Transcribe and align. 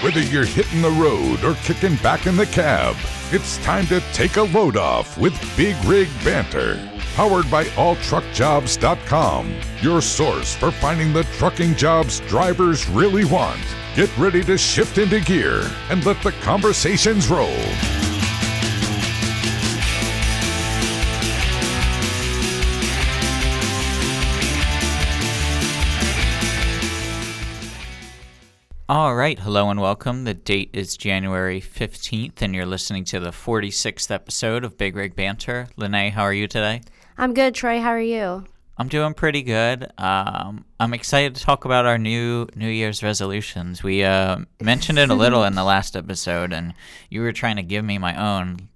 Whether 0.00 0.20
you're 0.20 0.44
hitting 0.44 0.80
the 0.80 0.92
road 0.92 1.42
or 1.42 1.54
kicking 1.64 1.96
back 1.96 2.28
in 2.28 2.36
the 2.36 2.46
cab, 2.46 2.94
it's 3.32 3.58
time 3.64 3.84
to 3.88 4.00
take 4.12 4.36
a 4.36 4.44
load 4.44 4.76
off 4.76 5.18
with 5.18 5.34
Big 5.56 5.74
Rig 5.86 6.08
Banter. 6.24 6.78
Powered 7.16 7.50
by 7.50 7.64
AllTruckJobs.com, 7.64 9.60
your 9.80 10.00
source 10.00 10.54
for 10.54 10.70
finding 10.70 11.12
the 11.12 11.24
trucking 11.24 11.74
jobs 11.74 12.20
drivers 12.20 12.88
really 12.88 13.24
want. 13.24 13.58
Get 13.96 14.16
ready 14.16 14.44
to 14.44 14.56
shift 14.56 14.98
into 14.98 15.18
gear 15.18 15.68
and 15.90 16.06
let 16.06 16.22
the 16.22 16.30
conversations 16.30 17.26
roll. 17.26 17.58
All 28.88 29.14
right, 29.14 29.38
hello 29.38 29.68
and 29.68 29.80
welcome. 29.80 30.24
The 30.24 30.32
date 30.32 30.70
is 30.72 30.96
January 30.96 31.60
15th, 31.60 32.40
and 32.40 32.54
you're 32.54 32.64
listening 32.64 33.04
to 33.06 33.20
the 33.20 33.30
46th 33.30 34.10
episode 34.10 34.64
of 34.64 34.78
Big 34.78 34.96
Rig 34.96 35.14
Banter. 35.14 35.68
Lene, 35.76 36.10
how 36.12 36.22
are 36.22 36.32
you 36.32 36.46
today? 36.48 36.80
I'm 37.18 37.34
good, 37.34 37.54
Troy. 37.54 37.80
How 37.80 37.90
are 37.90 38.00
you? 38.00 38.44
I'm 38.78 38.88
doing 38.88 39.12
pretty 39.12 39.42
good. 39.42 39.88
Um, 39.98 40.64
I'm 40.80 40.94
excited 40.94 41.34
to 41.34 41.42
talk 41.42 41.66
about 41.66 41.84
our 41.84 41.98
new 41.98 42.46
New 42.56 42.68
Year's 42.70 43.02
resolutions. 43.02 43.82
We 43.82 44.04
uh, 44.04 44.38
mentioned 44.62 44.98
it 44.98 45.10
a 45.10 45.14
little 45.14 45.44
in 45.44 45.54
the 45.54 45.64
last 45.74 45.94
episode, 45.94 46.52
and 46.54 46.72
you 47.10 47.20
were 47.20 47.32
trying 47.32 47.56
to 47.56 47.62
give 47.62 47.84
me 47.84 47.98
my 47.98 48.16
own 48.16 48.68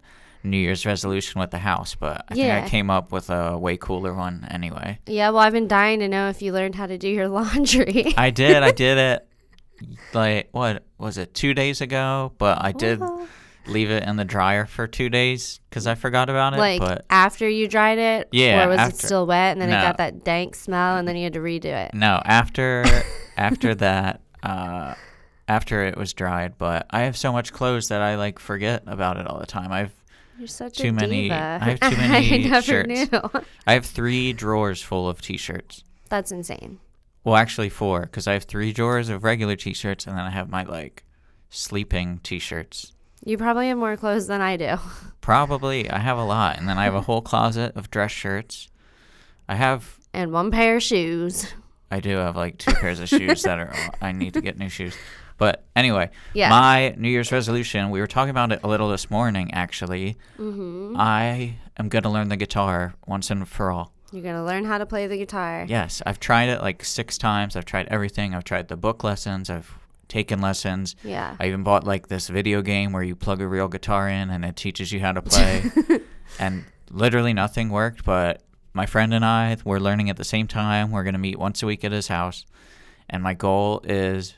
New 0.45 0.59
Year's 0.59 0.85
resolution 0.85 1.41
with 1.41 1.53
the 1.53 1.59
house, 1.59 1.95
but 1.95 2.27
I 2.29 2.35
Yeah. 2.35 2.57
think 2.57 2.67
I 2.67 2.69
came 2.69 2.91
up 2.91 3.13
with 3.13 3.31
a 3.31 3.57
way 3.57 3.79
cooler 3.79 4.13
one 4.13 4.47
anyway. 4.51 4.99
Yeah, 5.07 5.31
well, 5.31 5.39
I've 5.39 5.53
been 5.55 5.69
dying 5.69 6.01
to 6.01 6.09
know 6.09 6.29
if 6.29 6.43
you 6.43 6.53
learned 6.53 6.75
how 6.75 6.87
to 6.87 6.99
do 6.99 7.09
your 7.09 7.29
laundry. 7.31 8.13
I 8.19 8.29
did. 8.31 8.63
I 8.63 8.73
did 8.73 8.99
it. 8.99 9.29
Like 10.13 10.49
what 10.53 10.85
was 10.99 11.19
it? 11.19 11.35
Two 11.35 11.55
days 11.55 11.81
ago, 11.81 12.33
but 12.39 12.59
I 12.65 12.73
did 12.73 13.01
Well, 13.01 13.27
leave 13.67 13.91
it 13.91 14.03
in 14.05 14.17
the 14.17 14.25
dryer 14.25 14.67
for 14.67 14.87
two 14.87 15.09
days 15.09 15.61
because 15.71 15.87
I 15.87 15.95
forgot 15.95 16.29
about 16.29 16.55
it. 16.55 16.59
like 16.59 16.81
but 16.81 17.05
after 17.11 17.49
you 17.49 17.69
dried 17.69 17.99
it, 17.99 18.29
Yeah, 18.33 18.65
or 18.65 18.69
was 18.69 18.79
after. 18.79 18.95
it 18.95 18.99
still 18.99 19.27
wet 19.27 19.53
and 19.53 19.61
then 19.61 19.69
it 19.71 19.81
got 19.83 19.99
that 19.99 20.25
dank 20.25 20.55
smell 20.55 20.97
and 20.97 21.07
then 21.07 21.17
you 21.17 21.25
had 21.25 21.33
to 21.35 21.41
redo 21.41 21.67
it? 21.67 21.95
no, 21.95 22.21
after 22.25 22.85
after 23.37 23.75
that, 23.77 24.21
uh, 24.43 24.95
after 25.49 25.85
it 25.85 25.97
was 25.97 26.13
dried. 26.13 26.59
But 26.59 26.87
I 26.91 27.03
have 27.03 27.17
so 27.17 27.33
much 27.33 27.53
clothes 27.53 27.89
that 27.89 28.03
I 28.03 28.17
like 28.17 28.39
forget 28.39 28.83
about 28.87 29.17
it 29.17 29.27
all 29.27 29.39
the 29.39 29.47
time. 29.47 29.71
I've 29.73 29.93
You're 30.39 30.49
such 30.49 30.79
Too 30.79 30.89
a 30.89 30.93
many- 30.93 31.23
diva. 31.25 31.59
I 31.63 31.65
have 31.71 31.81
too 31.81 31.97
many 31.97 32.47
I 32.47 32.49
never 32.49 32.63
shirts. 32.63 33.13
knew. 33.13 33.31
I 33.67 33.75
have 33.75 33.87
three 33.87 34.33
drawers 34.33 34.83
full 34.83 35.09
of 35.09 35.21
t-shirts. 35.23 35.85
That's 36.09 36.31
insane. 36.33 36.79
Well, 37.25 37.37
actually 37.37 37.69
four, 37.69 38.03
because 38.03 38.27
I 38.27 38.33
have 38.33 38.45
three 38.45 38.73
drawers 38.73 39.09
of 39.09 39.23
regular 39.25 39.55
t-shirts, 39.57 40.07
and 40.07 40.17
then 40.19 40.25
I 40.25 40.31
have 40.31 40.49
my 40.51 40.65
like 40.65 41.05
sleeping 41.51 42.19
t-shirts. 42.23 42.93
You 43.25 43.39
probably 43.39 43.69
have 43.69 43.79
more 43.79 43.97
clothes 43.97 44.27
than 44.27 44.41
I 44.41 44.57
do. 44.57 44.77
Probably 45.21 45.89
I 45.89 45.99
have 45.99 46.19
a 46.19 46.25
lot, 46.25 46.59
and 46.59 46.69
then 46.69 46.79
I 46.79 46.85
have 46.85 46.95
a 46.95 47.01
whole 47.09 47.23
closet 47.23 47.77
of 47.77 47.91
dress 47.91 48.11
shirts. 48.11 48.69
I 49.49 49.55
have 49.55 49.99
And 50.13 50.33
one 50.33 50.51
pair 50.51 50.77
of 50.77 50.83
shoes. 50.83 51.53
I 51.91 52.01
do 52.01 52.17
have 52.17 52.37
like 52.37 52.59
two 52.59 52.73
pairs 52.73 53.01
of 53.01 53.09
shoes 53.09 53.43
that 53.43 53.59
are 53.59 53.73
I 54.01 54.13
need 54.13 54.35
to 54.35 54.41
get 54.41 54.59
new 54.59 54.69
shoes. 54.69 54.97
But 55.39 55.65
anyway, 55.77 56.11
Yeah. 56.35 56.49
my 56.51 56.95
New 56.97 57.09
Year's 57.09 57.31
resolution, 57.33 57.91
we 57.91 58.01
were 58.01 58.07
talking 58.07 58.31
about 58.31 58.51
it 58.53 58.61
a 58.63 58.69
little 58.69 58.89
this 58.89 59.11
morning 59.11 59.53
actually. 59.53 60.17
Mm-hmm. 60.39 60.95
I 60.97 61.57
am 61.79 61.89
going 61.89 62.03
to 62.05 62.09
learn 62.09 62.29
the 62.29 62.37
guitar 62.37 62.95
once 63.07 63.31
and 63.31 63.47
for 63.47 63.71
all. 63.71 63.93
You're 64.13 64.23
going 64.23 64.37
to 64.37 64.45
learn 64.45 64.65
how 64.65 64.79
to 64.79 64.87
play 64.87 65.07
the 65.07 65.17
guitar. 65.17 65.65
Yes, 65.69 66.03
I've 66.05 66.21
tried 66.21 66.51
it 66.51 66.61
like 66.61 66.85
6 66.85 67.19
times. 67.19 67.57
I've 67.57 67.65
tried 67.65 67.89
everything. 67.89 68.35
I've 68.35 68.45
tried 68.45 68.69
the 68.69 68.77
book 68.77 69.03
lessons, 69.03 69.49
I've 69.49 69.75
taken 70.09 70.43
lessons. 70.43 70.95
Yeah. 71.03 71.37
I 71.41 71.47
even 71.47 71.63
bought 71.63 71.85
like 71.85 72.09
this 72.09 72.29
video 72.29 72.61
game 72.61 72.93
where 72.93 73.03
you 73.03 73.17
plug 73.17 73.41
a 73.41 73.49
real 73.49 73.69
guitar 73.69 74.09
in 74.09 74.29
and 74.29 74.45
it 74.45 74.57
teaches 74.57 74.93
you 74.93 75.01
how 75.01 75.13
to 75.13 75.23
play. 75.23 75.65
and 76.39 76.65
literally 76.91 77.33
nothing 77.33 77.71
worked, 77.71 78.05
but 78.05 78.43
my 78.75 78.85
friend 78.85 79.15
and 79.15 79.25
I 79.25 79.57
were 79.65 79.81
learning 79.81 80.11
at 80.11 80.19
the 80.19 80.25
same 80.25 80.47
time. 80.47 80.91
We're 80.91 81.05
going 81.05 81.15
to 81.15 81.19
meet 81.19 81.39
once 81.39 81.63
a 81.63 81.67
week 81.67 81.83
at 81.83 81.93
his 81.93 82.09
house. 82.09 82.45
And 83.09 83.23
my 83.23 83.33
goal 83.33 83.81
is 83.85 84.35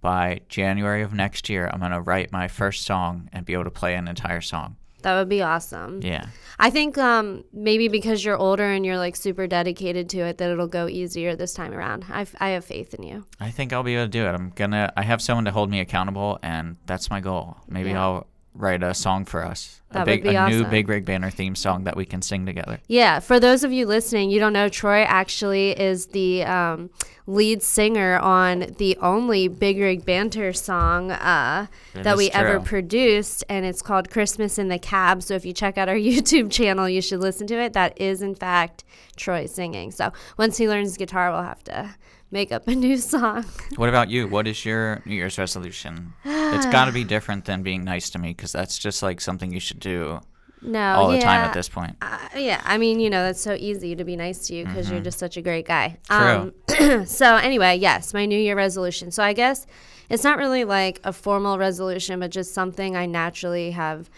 by 0.00 0.40
January 0.48 1.02
of 1.02 1.14
next 1.14 1.48
year, 1.48 1.68
I'm 1.72 1.80
going 1.80 1.92
to 1.92 2.00
write 2.00 2.30
my 2.30 2.48
first 2.48 2.84
song 2.84 3.28
and 3.32 3.44
be 3.44 3.54
able 3.54 3.64
to 3.64 3.70
play 3.70 3.94
an 3.94 4.08
entire 4.08 4.40
song. 4.40 4.76
That 5.02 5.14
would 5.18 5.28
be 5.28 5.42
awesome. 5.42 6.00
Yeah. 6.02 6.26
I 6.58 6.70
think 6.70 6.96
um, 6.98 7.44
maybe 7.52 7.88
because 7.88 8.24
you're 8.24 8.36
older 8.36 8.64
and 8.64 8.84
you're 8.84 8.96
like 8.96 9.14
super 9.14 9.46
dedicated 9.46 10.08
to 10.10 10.18
it, 10.20 10.38
that 10.38 10.50
it'll 10.50 10.66
go 10.66 10.88
easier 10.88 11.36
this 11.36 11.52
time 11.54 11.72
around. 11.74 12.04
I, 12.10 12.26
I 12.40 12.48
have 12.50 12.64
faith 12.64 12.94
in 12.94 13.02
you. 13.04 13.24
I 13.38 13.50
think 13.50 13.72
I'll 13.72 13.82
be 13.82 13.94
able 13.94 14.06
to 14.06 14.10
do 14.10 14.24
it. 14.24 14.30
I'm 14.30 14.50
going 14.50 14.70
to 14.72 14.92
I 14.96 15.02
have 15.02 15.20
someone 15.20 15.44
to 15.44 15.50
hold 15.50 15.70
me 15.70 15.80
accountable 15.80 16.38
and 16.42 16.76
that's 16.86 17.10
my 17.10 17.20
goal. 17.20 17.58
Maybe 17.68 17.90
Yeah. 17.90 18.02
I'll 18.02 18.26
write 18.54 18.82
a 18.82 18.94
song 18.94 19.26
for 19.26 19.44
us. 19.44 19.80
A 19.96 20.00
That 20.00 20.06
would 20.06 20.22
big 20.22 20.22
be 20.24 20.36
a 20.36 20.48
new. 20.48 20.64
Big 20.64 20.88
Rig 20.88 21.04
Banter 21.04 21.30
theme 21.30 21.54
song 21.54 21.84
that 21.84 21.96
we 21.96 22.04
can 22.04 22.20
sing 22.20 22.44
together. 22.44 22.80
Yeah, 22.86 23.20
for 23.20 23.40
those 23.40 23.64
of 23.64 23.72
you 23.72 23.86
listening, 23.86 24.30
you 24.30 24.38
don't 24.38 24.52
know, 24.52 24.68
Troy 24.68 25.02
actually 25.02 25.70
is 25.70 26.06
the 26.08 26.44
um, 26.44 26.90
lead 27.26 27.62
singer 27.62 28.18
on 28.18 28.74
the 28.78 28.96
only 29.00 29.48
Big 29.48 29.78
Rig 29.78 30.04
Banter 30.04 30.52
song 30.52 31.10
uh, 31.10 31.66
That 31.94 32.16
we 32.16 32.30
ever 32.30 32.60
produced, 32.60 33.44
and 33.48 33.64
it's 33.64 33.82
called 33.82 34.10
Christmas 34.10 34.58
in 34.58 34.68
the 34.68 34.78
Cab. 34.78 35.22
So 35.22 35.34
if 35.34 35.44
you 35.44 35.52
check 35.52 35.78
out 35.78 35.88
our 35.88 35.94
YouTube 35.96 36.50
channel, 36.50 36.88
you 36.88 37.00
should 37.00 37.20
listen 37.20 37.46
to 37.46 37.54
it. 37.54 37.72
That 37.72 38.00
is, 38.00 38.22
in 38.22 38.34
fact, 38.34 38.84
Troy 39.16 39.46
singing. 39.46 39.90
So 39.90 40.12
once 40.36 40.58
he 40.58 40.68
learns 40.68 40.96
guitar, 40.96 41.30
we'll 41.30 41.42
have 41.42 41.64
to 41.64 41.94
make 42.30 42.52
up 42.52 42.68
a 42.68 42.74
new 42.74 42.96
song. 43.12 43.44
What 43.76 43.88
about 43.88 44.10
you? 44.10 44.28
What 44.28 44.46
is 44.46 44.64
your 44.64 45.02
New 45.04 45.14
Year's 45.14 45.38
resolution? 45.38 46.12
it's 46.24 46.66
got 46.72 46.86
to 46.86 46.92
be 46.92 47.04
different 47.04 47.44
than 47.44 47.62
being 47.62 47.84
nice 47.84 48.10
to 48.10 48.18
me 48.18 48.28
because 48.28 48.52
that's 48.52 48.78
just 48.78 49.02
like 49.02 49.20
something 49.20 49.52
you 49.52 49.60
should 49.60 49.80
do 49.86 50.20
No, 50.62 50.94
all 50.94 51.10
the 51.10 51.20
time 51.20 51.40
at 51.42 51.54
this 51.54 51.68
point. 51.68 51.96
Uh, 52.02 52.18
yeah, 52.36 52.60
I 52.64 52.78
mean, 52.78 53.00
you 53.00 53.10
know, 53.10 53.22
that's 53.24 53.40
so 53.40 53.54
easy 53.54 53.94
to 53.96 54.04
be 54.04 54.16
nice 54.16 54.46
to 54.48 54.54
you 54.54 54.64
because 54.64 54.90
you're 54.90 55.00
just 55.00 55.18
such 55.18 55.36
a 55.36 55.42
great 55.42 55.66
guy. 55.66 55.98
True. 56.10 56.52
Um, 56.80 57.06
so, 57.06 57.36
anyway, 57.36 57.76
yes, 57.76 58.12
my 58.12 58.26
New 58.26 58.38
Year 58.38 58.56
resolution. 58.56 59.10
So, 59.10 59.22
I 59.22 59.32
guess 59.32 59.66
it's 60.10 60.24
not 60.24 60.38
really 60.38 60.64
like 60.64 61.00
a 61.04 61.12
formal 61.12 61.58
resolution, 61.58 62.20
but 62.20 62.30
just 62.30 62.52
something 62.54 62.96
I 62.96 63.06
naturally 63.06 63.70
have 63.72 64.10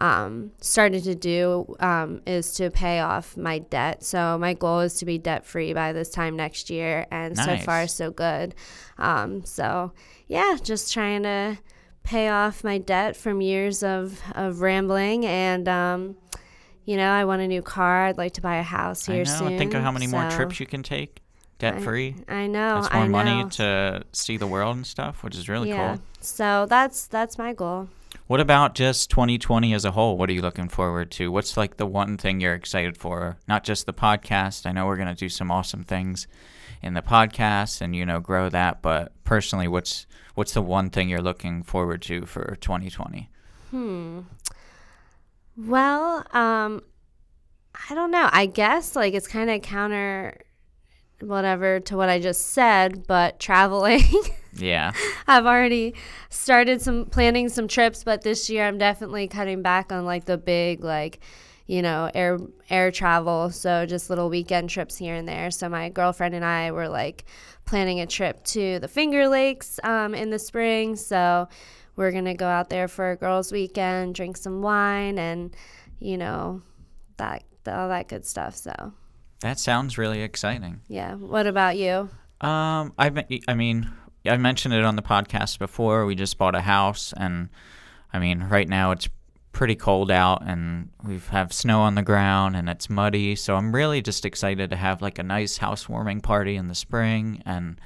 um, 0.00 0.52
started 0.60 1.04
to 1.04 1.14
do 1.14 1.76
um, 1.80 2.22
is 2.26 2.54
to 2.54 2.70
pay 2.70 3.00
off 3.00 3.36
my 3.36 3.58
debt. 3.58 4.04
So, 4.04 4.38
my 4.38 4.54
goal 4.54 4.80
is 4.80 4.94
to 4.94 5.04
be 5.04 5.18
debt 5.18 5.46
free 5.46 5.72
by 5.72 5.92
this 5.92 6.10
time 6.10 6.36
next 6.36 6.70
year. 6.70 7.06
And 7.10 7.36
so 7.36 7.56
far, 7.58 7.86
so 7.88 8.10
good. 8.10 8.54
Um, 8.98 9.44
so, 9.44 9.92
yeah, 10.26 10.56
just 10.62 10.92
trying 10.92 11.22
to 11.22 11.58
pay 12.08 12.28
off 12.30 12.64
my 12.64 12.78
debt 12.78 13.16
from 13.16 13.42
years 13.42 13.82
of, 13.82 14.18
of 14.34 14.62
rambling 14.62 15.26
and 15.26 15.68
um, 15.68 16.16
you 16.86 16.96
know 16.96 17.10
i 17.10 17.22
want 17.22 17.42
a 17.42 17.46
new 17.46 17.60
car 17.60 18.06
i'd 18.06 18.16
like 18.16 18.32
to 18.32 18.40
buy 18.40 18.56
a 18.56 18.62
house 18.62 19.06
I 19.08 19.12
here 19.12 19.24
know. 19.24 19.30
soon 19.38 19.58
Think 19.58 19.74
of 19.74 19.82
how 19.82 19.92
many 19.92 20.06
more 20.06 20.28
trips 20.30 20.58
you 20.58 20.64
can 20.64 20.82
take 20.82 21.20
debt 21.58 21.82
free. 21.82 22.16
i 22.26 22.46
know 22.46 22.76
That's 22.80 22.94
I 22.94 23.00
more 23.00 23.08
money 23.08 23.42
know. 23.42 23.48
to 23.50 24.04
see 24.12 24.38
the 24.38 24.46
world 24.46 24.76
and 24.76 24.86
stuff, 24.86 25.22
which 25.22 25.36
is 25.36 25.50
really 25.50 25.68
yeah 25.68 25.96
cool. 25.96 26.02
so 26.20 26.66
that's 26.66 27.06
that's 27.08 27.36
my 27.36 27.52
goal 27.52 27.88
What 28.28 28.40
about 28.40 28.74
just 28.74 29.08
2020 29.08 29.72
as 29.72 29.86
a 29.86 29.92
whole? 29.92 30.18
What 30.18 30.28
are 30.28 30.34
you 30.34 30.42
looking 30.42 30.68
forward 30.68 31.10
to? 31.12 31.32
What's 31.32 31.56
like 31.56 31.78
the 31.78 31.86
one 31.86 32.18
thing 32.18 32.40
you're 32.40 32.52
excited 32.52 32.98
for? 32.98 33.38
Not 33.48 33.64
just 33.64 33.86
the 33.86 33.94
podcast. 33.94 34.66
I 34.66 34.72
know 34.72 34.84
we're 34.84 34.96
going 34.96 35.08
to 35.08 35.14
do 35.14 35.30
some 35.30 35.50
awesome 35.50 35.82
things 35.82 36.26
in 36.82 36.92
the 36.92 37.00
podcast 37.00 37.80
and 37.80 37.96
you 37.96 38.04
know 38.04 38.20
grow 38.20 38.50
that, 38.50 38.82
but 38.82 39.12
personally 39.24 39.66
what's 39.66 40.06
what's 40.34 40.52
the 40.52 40.60
one 40.60 40.90
thing 40.90 41.08
you're 41.08 41.22
looking 41.22 41.62
forward 41.62 42.02
to 42.02 42.26
for 42.26 42.56
2020? 42.60 43.30
hmm 43.70 44.20
well 45.56 46.24
um 46.32 46.82
i 47.90 47.94
don't 47.94 48.12
know 48.12 48.28
i 48.32 48.46
guess 48.46 48.94
like 48.94 49.12
it's 49.12 49.26
kind 49.26 49.50
of 49.50 49.60
counter 49.60 50.38
whatever 51.20 51.80
to 51.80 51.96
what 51.96 52.08
i 52.08 52.20
just 52.20 52.46
said 52.52 53.06
but 53.08 53.40
traveling 53.40 54.04
Yeah. 54.58 54.92
I've 55.26 55.46
already 55.46 55.94
started 56.30 56.80
some 56.82 57.06
planning 57.06 57.48
some 57.48 57.68
trips, 57.68 58.04
but 58.04 58.22
this 58.22 58.48
year 58.50 58.66
I'm 58.66 58.78
definitely 58.78 59.28
cutting 59.28 59.62
back 59.62 59.92
on 59.92 60.04
like 60.04 60.24
the 60.24 60.38
big 60.38 60.82
like 60.84 61.20
you 61.66 61.82
know 61.82 62.10
air 62.14 62.38
air 62.70 62.90
travel. 62.90 63.50
So 63.50 63.86
just 63.86 64.10
little 64.10 64.28
weekend 64.28 64.70
trips 64.70 64.96
here 64.96 65.14
and 65.14 65.28
there. 65.28 65.50
So 65.50 65.68
my 65.68 65.88
girlfriend 65.90 66.34
and 66.34 66.44
I 66.44 66.70
were 66.72 66.88
like 66.88 67.24
planning 67.64 68.00
a 68.00 68.06
trip 68.06 68.42
to 68.44 68.78
the 68.78 68.88
Finger 68.88 69.28
Lakes 69.28 69.78
um, 69.84 70.14
in 70.14 70.30
the 70.30 70.38
spring. 70.38 70.96
So 70.96 71.48
we're 71.96 72.12
gonna 72.12 72.34
go 72.34 72.46
out 72.46 72.70
there 72.70 72.88
for 72.88 73.10
a 73.10 73.16
girls' 73.16 73.52
weekend, 73.52 74.14
drink 74.14 74.36
some 74.36 74.62
wine, 74.62 75.18
and 75.18 75.54
you 75.98 76.16
know 76.16 76.62
that 77.18 77.44
all 77.66 77.88
that 77.88 78.08
good 78.08 78.24
stuff. 78.24 78.54
So 78.56 78.94
That 79.40 79.58
sounds 79.58 79.98
really 79.98 80.22
exciting. 80.22 80.80
yeah. 80.88 81.14
What 81.14 81.46
about 81.46 81.76
you? 81.76 82.08
Um, 82.40 82.94
I 82.96 83.10
I 83.46 83.54
mean, 83.54 83.90
I 84.26 84.36
mentioned 84.36 84.74
it 84.74 84.84
on 84.84 84.96
the 84.96 85.02
podcast 85.02 85.58
before. 85.58 86.06
We 86.06 86.14
just 86.14 86.38
bought 86.38 86.54
a 86.54 86.60
house, 86.60 87.14
and 87.16 87.48
I 88.12 88.18
mean, 88.18 88.44
right 88.44 88.68
now 88.68 88.90
it's 88.90 89.08
pretty 89.52 89.74
cold 89.74 90.10
out, 90.10 90.42
and 90.44 90.90
we 91.04 91.18
have 91.30 91.52
snow 91.52 91.80
on 91.80 91.94
the 91.94 92.02
ground, 92.02 92.56
and 92.56 92.68
it's 92.68 92.90
muddy. 92.90 93.36
So 93.36 93.56
I'm 93.56 93.74
really 93.74 94.02
just 94.02 94.24
excited 94.24 94.70
to 94.70 94.76
have 94.76 95.02
like 95.02 95.18
a 95.18 95.22
nice 95.22 95.58
housewarming 95.58 96.20
party 96.20 96.56
in 96.56 96.68
the 96.68 96.74
spring 96.74 97.42
and 97.46 97.80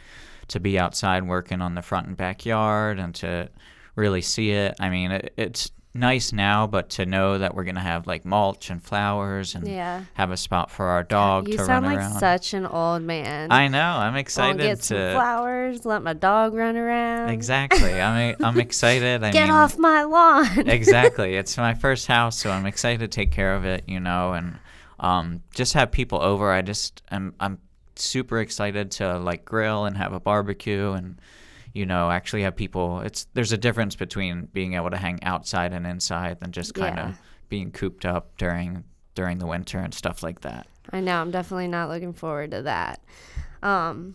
to 0.48 0.60
be 0.60 0.78
outside 0.78 1.26
working 1.26 1.60
on 1.60 1.74
the 1.74 1.82
front 1.82 2.08
and 2.08 2.16
backyard 2.16 2.98
and 2.98 3.14
to 3.16 3.48
really 3.96 4.20
see 4.22 4.50
it. 4.50 4.74
I 4.80 4.90
mean, 4.90 5.12
it, 5.12 5.32
it's 5.36 5.70
nice 5.94 6.32
now, 6.32 6.66
but 6.66 6.88
to 6.90 7.04
know 7.06 7.36
that 7.38 7.54
we're 7.54 7.64
gonna 7.64 7.80
have 7.80 8.06
like 8.06 8.24
mulch 8.24 8.70
and 8.70 8.82
flowers 8.82 9.54
and 9.54 9.66
Yeah. 9.68 10.04
have 10.14 10.30
a 10.30 10.36
spot 10.36 10.70
for 10.70 10.86
our 10.86 11.02
dog 11.02 11.48
You 11.48 11.56
to 11.58 11.64
run 11.64 11.84
like 11.84 11.96
around. 11.96 11.96
You 11.96 12.00
sound 12.00 12.14
like 12.14 12.20
such 12.42 12.54
an 12.54 12.66
old 12.66 13.02
man. 13.02 13.52
I 13.52 13.68
know. 13.68 13.78
I'm 13.80 14.14
I'll 14.14 14.18
excited 14.20 14.60
get 14.62 14.82
some 14.82 14.96
to. 14.96 15.12
flowers. 15.12 15.84
Let 15.84 16.02
my 16.02 16.14
dog 16.14 16.54
run 16.54 16.76
around. 16.76 17.28
Exactly. 17.30 17.92
I'm 18.00 18.36
I'm 18.42 18.58
excited. 18.58 19.22
I 19.22 19.30
Get 19.32 19.44
mean, 19.44 19.50
off 19.52 19.76
my 19.78 20.04
lawn. 20.04 20.60
exactly. 20.68 21.34
It's 21.34 21.56
my 21.58 21.74
first 21.74 22.06
house, 22.06 22.38
so 22.38 22.50
I'm 22.50 22.66
excited 22.66 23.00
to 23.00 23.08
take 23.08 23.30
care 23.30 23.54
of 23.54 23.64
it, 23.64 23.84
you 23.86 24.00
know, 24.00 24.32
and 24.32 24.58
um, 25.00 25.42
just 25.54 25.74
have 25.74 25.90
people 25.90 26.22
over. 26.22 26.50
I 26.50 26.62
just 26.62 27.02
I'm 27.10 27.34
I'm 27.38 27.58
super 27.96 28.38
excited 28.38 28.90
to 28.92 29.18
like 29.18 29.44
grill 29.44 29.84
and 29.84 29.96
have 29.98 30.14
a 30.14 30.20
barbecue 30.20 30.92
and 30.92 31.20
you 31.74 31.86
know 31.86 32.10
actually 32.10 32.42
have 32.42 32.56
people. 32.56 33.00
It's 33.00 33.26
there's 33.34 33.52
a 33.52 33.58
difference 33.58 33.96
between 33.96 34.46
being 34.52 34.74
able 34.74 34.90
to 34.90 34.96
hang 34.96 35.22
outside 35.24 35.72
and 35.72 35.86
inside 35.86 36.40
than 36.40 36.52
just 36.52 36.74
kind 36.74 36.98
of 36.98 37.08
Yeah. 37.10 37.14
being 37.48 37.70
cooped 37.72 38.04
up 38.04 38.36
during 38.38 38.84
during 39.14 39.38
the 39.38 39.46
winter 39.46 39.78
and 39.78 39.92
stuff 39.92 40.22
like 40.22 40.40
that. 40.42 40.66
I 40.92 41.00
know. 41.00 41.20
I'm 41.20 41.30
definitely 41.30 41.68
not 41.68 41.88
looking 41.88 42.12
forward 42.12 42.50
to 42.52 42.62
that. 42.62 43.00
Um, 43.62 44.14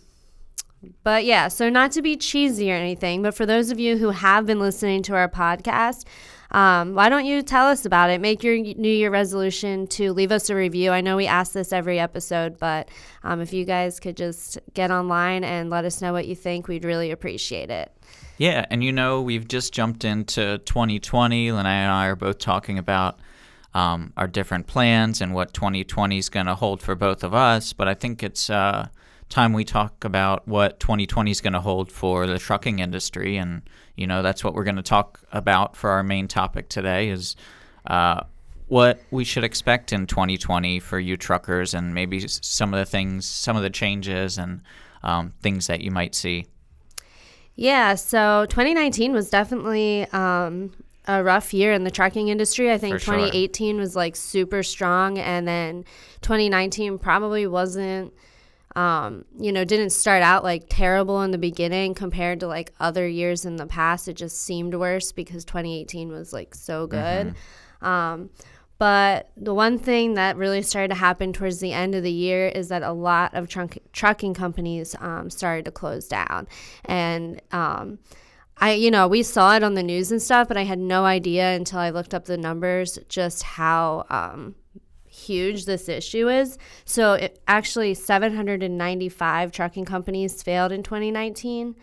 but 1.04 1.26
yeah, 1.26 1.48
so 1.48 1.70
not 1.70 1.92
to 1.94 2.02
be 2.02 2.16
cheesy 2.16 2.72
or 2.72 2.76
anything, 2.76 3.22
but 3.24 3.34
for 3.34 3.46
those 3.46 3.72
of 3.72 3.80
you 3.80 3.98
who 3.98 4.10
have 4.12 4.46
been 4.46 4.60
listening 4.60 5.02
to 5.04 5.16
our 5.16 5.28
podcast, 5.30 6.06
um, 6.52 6.94
why 6.94 7.10
don't 7.10 7.26
you 7.26 7.42
tell 7.42 7.68
us 7.68 7.86
about 7.86 8.10
it? 8.10 8.22
Make 8.22 8.44
your 8.44 8.58
New 8.58 8.90
Year 8.90 9.10
resolution 9.10 9.88
to 9.88 10.14
leave 10.14 10.32
us 10.32 10.50
a 10.50 10.56
review. 10.56 10.92
I 10.92 11.02
know 11.02 11.18
we 11.18 11.28
ask 11.28 11.52
this 11.52 11.74
every 11.74 12.00
episode, 12.00 12.58
but 12.58 12.90
um, 13.24 13.42
if 13.42 13.52
you 13.52 13.66
guys 13.66 14.00
could 14.00 14.16
just 14.16 14.58
get 14.74 14.90
online 14.92 15.44
and 15.44 15.70
let 15.70 15.84
us 15.86 16.02
know 16.02 16.14
what 16.14 16.28
you 16.28 16.36
think, 16.36 16.68
we'd 16.68 16.86
really 16.86 17.12
appreciate 17.12 17.70
it. 17.70 17.92
Yeah, 18.38 18.66
and 18.70 18.84
you 18.84 18.92
know, 18.92 19.22
we've 19.22 19.48
just 19.48 19.74
jumped 19.74 20.06
into 20.06 20.60
2020. 20.60 21.52
Lene 21.52 21.66
and 21.66 21.68
I 21.68 22.06
are 22.06 22.16
both 22.16 22.38
talking 22.38 22.78
about 22.78 23.20
um, 23.74 24.14
our 24.16 24.28
different 24.28 24.68
plans 24.68 25.22
and 25.22 25.34
what 25.34 25.54
2020 25.54 26.18
is 26.18 26.30
going 26.30 26.46
to 26.46 26.56
hold 26.56 26.82
for 26.82 26.96
both 26.96 27.24
of 27.24 27.34
us. 27.34 27.74
But 27.74 27.88
I 27.88 27.94
think 27.94 28.24
it's 28.24 28.50
uh, 28.50 28.88
time 29.30 29.54
we 29.54 29.66
talk 29.66 30.04
about 30.04 30.48
what 30.48 30.80
2020 30.80 31.32
is 31.32 31.42
going 31.42 31.54
to 31.54 31.60
hold 31.60 31.92
for 31.92 32.26
the 32.26 32.40
trucking 32.40 32.80
industry. 32.80 33.38
And, 33.38 33.64
you 33.98 34.08
know, 34.08 34.22
that's 34.22 34.44
what 34.44 34.54
we're 34.54 34.64
going 34.64 34.78
to 34.78 34.82
talk 34.84 35.20
about 35.32 35.76
for 35.76 35.90
our 35.90 36.04
main 36.04 36.28
topic 36.28 36.70
today 36.70 37.10
is 37.10 37.36
uh, 37.88 38.22
what 38.68 39.02
we 39.12 39.24
should 39.24 39.44
expect 39.44 39.92
in 39.92 40.08
2020 40.08 40.80
for 40.80 41.00
you 41.00 41.18
truckers 41.18 41.74
and 41.74 41.94
maybe 41.94 42.26
some 42.28 42.74
of 42.74 42.80
the 42.80 42.86
things, 42.86 43.26
some 43.26 43.58
of 43.58 43.64
the 43.64 43.70
changes 43.70 44.38
and 44.38 44.62
um, 45.04 45.34
things 45.42 45.68
that 45.68 45.82
you 45.82 45.92
might 45.92 46.14
see. 46.16 46.46
Yeah, 47.56 47.96
so 47.96 48.46
2019 48.50 49.14
was 49.14 49.32
definitely 49.32 50.06
um, 50.14 50.74
a 51.08 51.24
rough 51.24 51.54
year 51.54 51.74
in 51.74 51.86
the 51.86 51.92
trucking 51.92 52.28
industry. 52.28 52.72
I 52.72 52.78
think 52.78 52.96
For 52.96 53.00
sure. 53.00 53.16
2018 53.16 53.78
was 53.78 53.96
like 53.96 54.16
super 54.16 54.62
strong, 54.62 55.18
and 55.18 55.48
then 55.48 55.84
2019 56.22 57.00
probably 57.00 57.48
wasn't, 57.48 58.14
um, 58.78 59.26
you 59.40 59.52
know, 59.52 59.66
didn't 59.66 59.90
start 59.90 60.22
out 60.22 60.44
like 60.44 60.68
terrible 60.70 61.24
in 61.24 61.32
the 61.32 61.40
beginning 61.40 61.96
compared 61.96 62.40
to 62.42 62.48
like 62.48 62.74
other 62.80 63.08
years 63.08 63.44
in 63.44 63.56
the 63.56 63.66
past. 63.66 64.08
It 64.08 64.14
just 64.14 64.44
seemed 64.44 64.76
worse 64.76 65.12
because 65.12 65.44
2018 65.46 66.10
was 66.10 66.32
like 66.32 66.54
so 66.54 66.86
good. 66.86 67.34
Um, 67.82 68.30
but 68.78 69.32
the 69.36 69.56
one 69.56 69.80
thing 69.80 70.14
that 70.14 70.38
really 70.38 70.62
started 70.62 70.90
to 70.90 70.96
happen 70.96 71.34
towards 71.34 71.60
the 71.60 71.74
end 71.74 71.96
of 71.96 72.04
the 72.04 72.12
year 72.12 72.50
is 72.50 72.68
that 72.68 72.84
a 72.84 72.92
lot 72.92 73.34
of 73.34 73.50
trunk- 73.50 73.80
trucking 73.94 74.36
companies 74.36 74.96
um, 75.00 75.32
started 75.32 75.66
to 75.66 75.72
close 75.72 76.08
down. 76.08 76.48
And 76.86 77.42
um, 77.52 77.98
I, 78.58 78.74
you 78.74 78.92
know, 78.92 79.08
we 79.08 79.24
saw 79.24 79.56
it 79.56 79.64
on 79.64 79.74
the 79.74 79.82
news 79.82 80.12
and 80.12 80.22
stuff, 80.22 80.48
but 80.48 80.58
I 80.58 80.66
had 80.66 80.78
no 80.78 81.06
idea 81.06 81.56
until 81.56 81.80
I 81.80 81.90
looked 81.90 82.14
up 82.14 82.26
the 82.26 82.38
numbers 82.38 83.00
just 83.10 83.42
how 83.42 84.06
um, 84.12 84.54
huge 85.28 85.66
this 85.66 85.90
issue 85.90 86.30
is. 86.30 86.58
So 86.86 87.14
it, 87.14 87.42
actually, 87.48 87.94
795 87.94 89.52
trucking 89.52 89.86
companies 89.86 90.42
failed 90.42 90.72
in 90.72 90.84
2019 90.84 91.76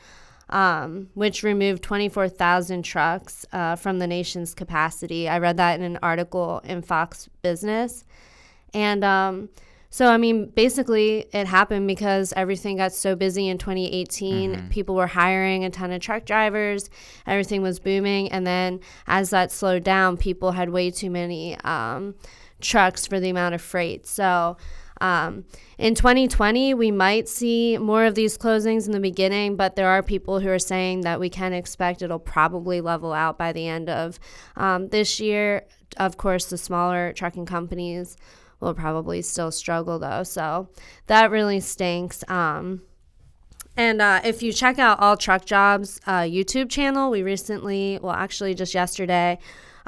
um, 0.50 1.08
which 1.14 1.42
removed 1.42 1.82
24,000 1.82 2.82
trucks 2.82 3.46
uh, 3.52 3.76
from 3.76 3.98
the 3.98 4.06
nation's 4.06 4.54
capacity. 4.54 5.28
I 5.28 5.38
read 5.38 5.56
that 5.56 5.78
in 5.78 5.84
an 5.84 5.98
article 6.02 6.60
in 6.64 6.82
Fox 6.82 7.28
Business. 7.42 8.04
And 8.72 9.04
um, 9.04 9.48
so, 9.90 10.06
I 10.06 10.16
mean, 10.16 10.46
basically, 10.50 11.26
it 11.32 11.46
happened 11.46 11.86
because 11.86 12.32
everything 12.36 12.76
got 12.76 12.92
so 12.92 13.14
busy 13.16 13.48
in 13.48 13.58
2018. 13.58 14.68
People 14.68 14.94
were 14.94 15.06
hiring 15.06 15.64
a 15.64 15.70
ton 15.70 15.92
of 15.92 16.00
truck 16.00 16.24
drivers, 16.24 16.90
everything 17.26 17.62
was 17.62 17.78
booming. 17.78 18.30
And 18.30 18.46
then 18.46 18.80
as 19.06 19.30
that 19.30 19.50
slowed 19.50 19.84
down, 19.84 20.16
people 20.16 20.52
had 20.52 20.70
way 20.70 20.90
too 20.90 21.10
many 21.10 21.56
um, 21.60 22.14
trucks 22.64 23.06
for 23.06 23.20
the 23.20 23.30
amount 23.30 23.54
of 23.54 23.62
freight. 23.62 24.06
So, 24.06 24.56
um, 25.00 25.44
in 25.76 25.94
2020, 25.94 26.72
we 26.74 26.90
might 26.90 27.28
see 27.28 27.76
more 27.78 28.04
of 28.04 28.14
these 28.14 28.38
closings 28.38 28.86
in 28.86 28.92
the 28.92 29.00
beginning, 29.00 29.56
but 29.56 29.76
there 29.76 29.88
are 29.88 30.02
people 30.02 30.40
who 30.40 30.48
are 30.48 30.58
saying 30.58 31.02
that 31.02 31.20
we 31.20 31.28
can 31.28 31.52
expect 31.52 32.02
it'll 32.02 32.18
probably 32.18 32.80
level 32.80 33.12
out 33.12 33.36
by 33.36 33.52
the 33.52 33.66
end 33.66 33.88
of 33.90 34.18
um, 34.56 34.88
this 34.88 35.20
year. 35.20 35.66
Of 35.96 36.16
course, 36.16 36.46
the 36.46 36.58
smaller 36.58 37.12
trucking 37.12 37.46
companies 37.46 38.16
will 38.60 38.74
probably 38.74 39.20
still 39.20 39.50
struggle 39.50 39.98
though, 39.98 40.22
so 40.22 40.68
that 41.06 41.30
really 41.30 41.60
stinks. 41.60 42.24
Um, 42.28 42.82
and 43.76 44.00
uh, 44.00 44.20
if 44.24 44.42
you 44.42 44.52
check 44.52 44.78
out 44.78 45.00
All 45.00 45.16
Truck 45.16 45.44
Jobs 45.44 46.00
uh, 46.06 46.20
YouTube 46.20 46.70
channel, 46.70 47.10
we 47.10 47.22
recently, 47.22 47.98
well, 48.00 48.12
actually 48.12 48.54
just 48.54 48.72
yesterday, 48.72 49.38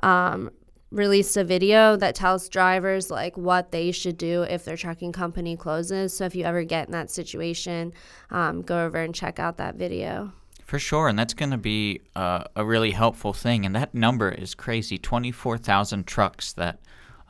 um, 0.02 0.50
released 0.90 1.36
a 1.36 1.44
video 1.44 1.96
that 1.96 2.14
tells 2.14 2.48
drivers 2.48 3.10
like 3.10 3.36
what 3.36 3.72
they 3.72 3.90
should 3.90 4.16
do 4.16 4.42
if 4.42 4.64
their 4.64 4.76
trucking 4.76 5.12
company 5.12 5.56
closes. 5.56 6.16
So 6.16 6.24
if 6.24 6.34
you 6.34 6.44
ever 6.44 6.64
get 6.64 6.86
in 6.86 6.92
that 6.92 7.10
situation, 7.10 7.92
um, 8.30 8.62
go 8.62 8.84
over 8.84 8.98
and 8.98 9.14
check 9.14 9.38
out 9.38 9.56
that 9.58 9.74
video. 9.74 10.32
For 10.64 10.78
sure, 10.80 11.06
and 11.06 11.16
that's 11.16 11.34
going 11.34 11.52
to 11.52 11.58
be 11.58 12.00
uh, 12.16 12.44
a 12.56 12.64
really 12.64 12.90
helpful 12.90 13.32
thing. 13.32 13.64
And 13.64 13.74
that 13.76 13.94
number 13.94 14.30
is 14.30 14.54
crazy 14.54 14.98
24,000 14.98 16.06
trucks 16.06 16.52
that 16.54 16.80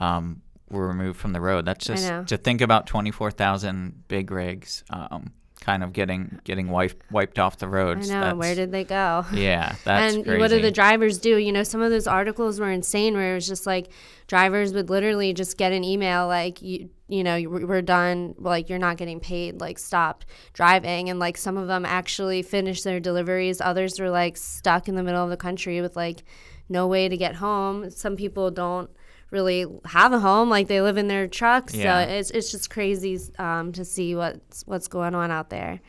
um, 0.00 0.40
were 0.70 0.88
removed 0.88 1.18
from 1.18 1.32
the 1.32 1.40
road. 1.40 1.66
That's 1.66 1.84
just 1.84 2.28
to 2.28 2.36
think 2.38 2.62
about 2.62 2.86
24,000 2.86 4.04
big 4.08 4.30
rigs 4.30 4.84
um, 4.88 5.32
kind 5.60 5.82
of 5.82 5.92
getting 5.92 6.40
getting 6.44 6.68
wiped, 6.68 7.10
wiped 7.10 7.38
off 7.38 7.58
the 7.58 7.66
I 7.66 8.14
know. 8.14 8.20
That's- 8.20 8.34
Where 8.36 8.54
did 8.54 8.72
they 8.72 8.84
go? 8.84 9.25
Yeah, 9.32 9.75
that's 9.84 10.14
and 10.14 10.25
crazy. 10.25 10.38
what 10.40 10.50
do 10.50 10.60
the 10.60 10.70
drivers 10.70 11.18
do? 11.18 11.36
You 11.36 11.52
know, 11.52 11.62
some 11.62 11.82
of 11.82 11.90
those 11.90 12.06
articles 12.06 12.60
were 12.60 12.70
insane 12.70 13.14
where 13.14 13.32
it 13.32 13.34
was 13.34 13.46
just 13.46 13.66
like 13.66 13.88
drivers 14.26 14.72
would 14.72 14.90
literally 14.90 15.32
just 15.32 15.56
get 15.56 15.72
an 15.72 15.84
email 15.84 16.26
like 16.26 16.60
you 16.60 16.90
you 17.08 17.22
know 17.22 17.40
we're 17.48 17.82
done 17.82 18.34
like 18.38 18.68
you're 18.68 18.78
not 18.78 18.96
getting 18.96 19.20
paid 19.20 19.60
like 19.60 19.78
stop 19.78 20.25
driving 20.52 21.08
and 21.08 21.18
like 21.20 21.36
some 21.36 21.56
of 21.56 21.68
them 21.68 21.84
actually 21.84 22.42
finished 22.42 22.82
their 22.82 22.98
deliveries 22.98 23.60
others 23.60 24.00
were 24.00 24.10
like 24.10 24.36
stuck 24.36 24.88
in 24.88 24.96
the 24.96 25.02
middle 25.02 25.22
of 25.22 25.30
the 25.30 25.36
country 25.36 25.80
with 25.80 25.94
like 25.94 26.25
no 26.68 26.88
way 26.88 27.08
to 27.08 27.16
get 27.16 27.36
home 27.36 27.88
some 27.90 28.16
people 28.16 28.50
don't 28.50 28.90
really 29.30 29.66
have 29.85 30.12
a 30.12 30.18
home 30.21 30.49
like 30.49 30.68
they 30.68 30.80
live 30.80 30.97
in 30.97 31.09
their 31.09 31.26
trucks 31.26 31.75
Yeah. 31.75 32.04
so 32.06 32.12
it's, 32.12 32.30
it's 32.30 32.50
just 32.50 32.71
crazy 32.71 33.18
um, 33.38 33.73
to 33.73 33.85
see 33.85 34.14
what's 34.14 34.62
what's 34.66 34.88
going 34.88 35.14
on 35.14 35.30
out 35.30 35.50
there 35.50 35.80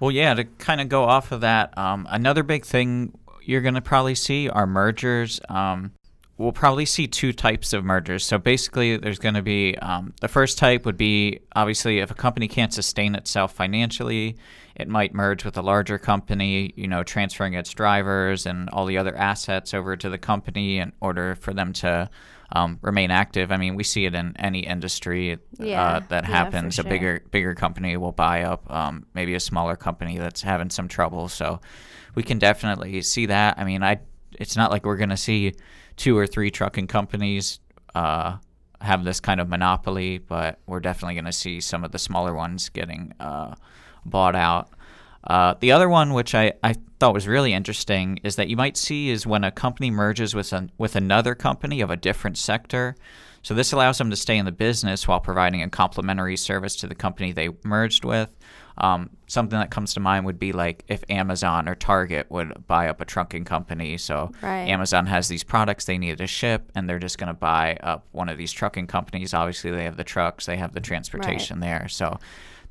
Well, 0.00 0.12
yeah, 0.12 0.34
to 0.34 0.44
kind 0.44 0.80
of 0.80 0.88
go 0.88 1.02
off 1.04 1.32
of 1.32 1.40
that, 1.40 1.76
um, 1.76 2.06
another 2.10 2.42
big 2.44 2.64
thing 2.64 3.18
you're 3.42 3.62
going 3.62 3.74
to 3.74 3.80
probably 3.80 4.14
see 4.14 4.48
are 4.48 4.66
mergers. 4.66 5.40
Um, 5.48 5.90
we'll 6.36 6.52
probably 6.52 6.84
see 6.86 7.08
two 7.08 7.32
types 7.32 7.72
of 7.72 7.82
mergers. 7.84 8.24
So 8.24 8.38
basically, 8.38 8.96
there's 8.96 9.18
going 9.18 9.34
to 9.34 9.42
be 9.42 9.76
um, 9.78 10.12
the 10.20 10.28
first 10.28 10.56
type 10.58 10.84
would 10.86 10.96
be 10.98 11.40
obviously 11.56 11.98
if 11.98 12.10
a 12.12 12.14
company 12.14 12.46
can't 12.46 12.72
sustain 12.72 13.14
itself 13.16 13.52
financially, 13.54 14.36
it 14.78 14.88
might 14.88 15.12
merge 15.12 15.44
with 15.44 15.56
a 15.56 15.62
larger 15.62 15.98
company, 15.98 16.72
you 16.76 16.86
know, 16.86 17.02
transferring 17.02 17.54
its 17.54 17.72
drivers 17.72 18.46
and 18.46 18.68
all 18.70 18.86
the 18.86 18.96
other 18.96 19.16
assets 19.16 19.74
over 19.74 19.96
to 19.96 20.08
the 20.08 20.18
company 20.18 20.78
in 20.78 20.92
order 21.00 21.34
for 21.34 21.52
them 21.52 21.72
to 21.72 22.08
um, 22.52 22.78
remain 22.80 23.10
active. 23.10 23.50
I 23.50 23.56
mean, 23.56 23.74
we 23.74 23.82
see 23.84 24.06
it 24.06 24.14
in 24.14 24.34
any 24.38 24.60
industry 24.60 25.38
Yeah, 25.58 25.82
uh, 25.82 26.00
that 26.08 26.24
yeah, 26.24 26.30
happens. 26.30 26.76
sure. 26.76 26.86
A 26.86 26.88
bigger 26.88 27.22
bigger 27.30 27.54
company 27.54 27.96
will 27.96 28.12
buy 28.12 28.42
up 28.42 28.70
um, 28.72 29.06
maybe 29.14 29.34
a 29.34 29.40
smaller 29.40 29.76
company 29.76 30.16
that's 30.16 30.42
having 30.42 30.70
some 30.70 30.88
trouble. 30.88 31.28
So 31.28 31.60
we 32.14 32.22
can 32.22 32.38
definitely 32.38 33.02
see 33.02 33.26
that. 33.26 33.58
I 33.58 33.64
mean, 33.64 33.82
I 33.82 33.98
it's 34.32 34.56
not 34.56 34.70
like 34.70 34.86
we're 34.86 34.96
going 34.96 35.10
to 35.10 35.16
see 35.16 35.54
two 35.96 36.16
or 36.16 36.26
three 36.26 36.50
trucking 36.50 36.86
companies 36.86 37.58
uh, 37.94 38.36
have 38.80 39.04
this 39.04 39.18
kind 39.20 39.40
of 39.40 39.48
monopoly, 39.48 40.18
but 40.18 40.60
we're 40.66 40.80
definitely 40.80 41.14
going 41.14 41.24
to 41.24 41.32
see 41.32 41.60
some 41.60 41.84
of 41.84 41.90
the 41.90 41.98
smaller 41.98 42.32
ones 42.32 42.68
getting 42.68 43.12
uh, 43.18 43.56
bought 44.08 44.36
out. 44.36 44.70
Uh, 45.24 45.54
the 45.60 45.72
other 45.72 45.88
one, 45.88 46.14
which 46.14 46.34
I, 46.34 46.54
I 46.62 46.74
thought 46.98 47.12
was 47.14 47.28
really 47.28 47.52
interesting, 47.52 48.18
is 48.22 48.36
that 48.36 48.48
you 48.48 48.56
might 48.56 48.76
see 48.76 49.10
is 49.10 49.26
when 49.26 49.44
a 49.44 49.50
company 49.50 49.90
merges 49.90 50.34
with 50.34 50.52
an, 50.52 50.70
with 50.78 50.96
another 50.96 51.34
company 51.34 51.80
of 51.80 51.90
a 51.90 51.96
different 51.96 52.38
sector. 52.38 52.96
So 53.42 53.54
this 53.54 53.72
allows 53.72 53.98
them 53.98 54.10
to 54.10 54.16
stay 54.16 54.36
in 54.36 54.44
the 54.44 54.52
business 54.52 55.06
while 55.06 55.20
providing 55.20 55.62
a 55.62 55.70
complementary 55.70 56.36
service 56.36 56.76
to 56.76 56.86
the 56.86 56.94
company 56.94 57.32
they 57.32 57.50
merged 57.64 58.04
with. 58.04 58.34
Um, 58.78 59.10
something 59.26 59.58
that 59.58 59.70
comes 59.70 59.94
to 59.94 60.00
mind 60.00 60.24
would 60.24 60.38
be 60.38 60.52
like 60.52 60.84
if 60.86 61.02
Amazon 61.08 61.68
or 61.68 61.74
Target 61.74 62.26
would 62.30 62.66
buy 62.68 62.88
up 62.88 63.00
a 63.00 63.04
trucking 63.04 63.44
company. 63.44 63.98
So 63.98 64.30
Right. 64.40 64.68
Amazon 64.68 65.06
has 65.06 65.26
these 65.28 65.42
products 65.42 65.84
they 65.84 65.98
need 65.98 66.18
to 66.18 66.26
ship, 66.28 66.70
and 66.74 66.88
they're 66.88 67.00
just 67.00 67.18
going 67.18 67.28
to 67.28 67.34
buy 67.34 67.76
up 67.82 68.06
one 68.12 68.28
of 68.28 68.38
these 68.38 68.52
trucking 68.52 68.86
companies. 68.86 69.34
Obviously, 69.34 69.72
they 69.72 69.84
have 69.84 69.96
the 69.96 70.04
trucks, 70.04 70.46
they 70.46 70.56
have 70.56 70.74
the 70.74 70.80
transportation 70.80 71.58
there. 71.60 71.88
So 71.88 72.18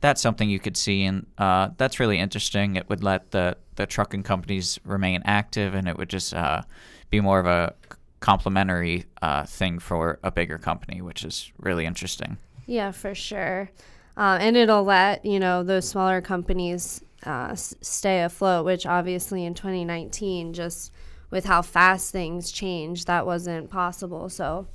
that's 0.02 0.22
something 0.22 0.50
you 0.50 0.60
could 0.60 0.78
see, 0.78 1.04
and 1.04 1.26
uh, 1.38 1.70
that's 1.78 2.00
really 2.00 2.20
interesting. 2.20 2.76
It 2.76 2.90
would 2.90 3.04
let 3.04 3.32
the 3.32 3.58
the 3.76 3.86
trucking 3.86 4.24
companies 4.24 4.80
remain 4.84 5.22
active, 5.26 5.74
and 5.74 5.88
it 5.88 5.98
would 5.98 6.10
just 6.10 6.34
uh, 6.34 6.62
be 7.10 7.20
more 7.22 7.40
of 7.40 7.46
a 7.46 7.74
complementary 8.20 9.06
uh, 9.22 9.44
thing 9.46 9.80
for 9.80 10.20
a 10.24 10.32
bigger 10.32 10.58
company, 10.58 11.02
which 11.02 11.24
is 11.24 11.52
really 11.60 11.86
interesting. 11.86 12.38
Yeah, 12.66 12.92
for 12.92 13.14
sure. 13.16 13.70
Uh, 14.18 14.38
and 14.42 14.58
it'll 14.58 14.84
let, 14.84 15.24
you 15.24 15.40
know, 15.40 15.62
those 15.62 15.88
smaller 15.88 16.22
companies 16.22 17.04
uh, 17.26 17.50
s- 17.52 17.76
stay 17.82 18.24
afloat, 18.24 18.66
which 18.66 18.88
obviously 18.88 19.46
in 19.46 19.54
2019, 19.54 20.54
just 20.54 20.92
with 21.30 21.46
how 21.46 21.62
fast 21.62 22.12
things 22.12 22.52
change, 22.52 23.06
that 23.06 23.26
wasn't 23.28 23.70
possible. 23.70 24.28
So 24.30 24.68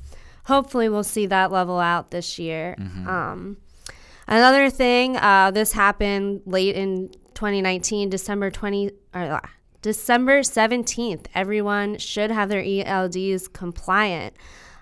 hopefully 0.45 0.89
we'll 0.89 1.03
see 1.03 1.27
that 1.27 1.51
level 1.51 1.81
out 1.81 2.13
this 2.13 2.39
year. 2.39 2.77
Um, 2.79 3.57
another 4.33 4.71
thing, 4.71 5.17
uh, 5.17 5.51
this 5.51 5.73
happened 5.73 6.43
late 6.47 6.75
in 6.75 7.11
2019, 7.35 8.09
December 8.09 8.51
20, 8.51 8.91
or, 9.15 9.21
uh, 9.23 9.41
December 9.83 10.41
17th. 10.41 11.27
Everyone 11.35 11.99
should 11.99 12.31
have 12.31 12.49
their 12.49 12.63
ELDs 12.63 13.53
compliant. 13.53 14.35